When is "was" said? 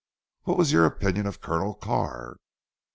0.57-0.71